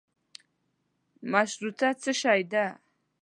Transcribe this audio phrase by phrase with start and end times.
[1.31, 2.65] مشروطه څشي ده.